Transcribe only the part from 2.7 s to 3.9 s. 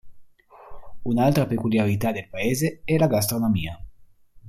è la gastronomia.